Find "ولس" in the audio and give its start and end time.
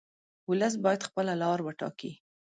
0.49-0.73